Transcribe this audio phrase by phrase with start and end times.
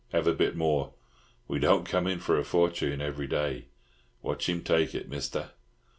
[0.13, 0.95] "Have a bit more.
[1.47, 3.65] We don't come in for a fortune every day.
[4.23, 5.51] Watch him take it, Mister."